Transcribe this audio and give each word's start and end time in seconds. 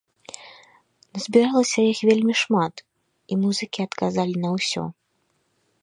Назбіралася 1.17 1.79
іх 1.91 1.99
вельмі 2.11 2.35
шмат, 2.43 2.75
і 3.35 3.39
музыкі 3.43 3.79
адказалі 3.89 4.35
на 4.47 4.57
ўсё. 4.57 4.83